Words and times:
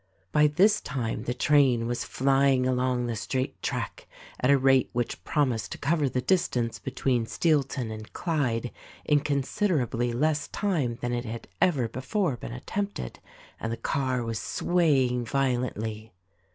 By 0.31 0.47
this 0.47 0.81
time 0.81 1.25
the 1.25 1.33
train 1.35 1.85
was 1.85 2.03
flying 2.05 2.65
along 2.65 3.05
the 3.05 3.15
straight 3.15 3.61
track 3.61 4.07
at 4.39 4.49
a 4.49 4.57
rate 4.57 4.89
which 4.93 5.23
promised 5.23 5.73
to 5.73 5.77
cover 5.77 6.09
the 6.09 6.23
distance 6.23 6.79
between 6.79 7.27
Steel 7.27 7.61
ton 7.61 7.91
and 7.91 8.11
Clyde 8.11 8.71
in 9.05 9.19
considerably 9.19 10.11
less 10.11 10.47
time 10.47 10.97
than 11.01 11.13
it 11.13 11.25
had 11.25 11.47
ever 11.61 11.87
before 11.87 12.35
been 12.35 12.51
attempted, 12.51 13.19
and 13.59 13.71
the 13.71 13.77
car 13.77 14.23
was 14.23 14.39
swaying 14.39 15.23
violently. 15.23 16.11